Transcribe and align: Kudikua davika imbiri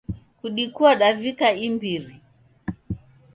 Kudikua 0.39 0.91
davika 1.01 1.47
imbiri 1.67 2.13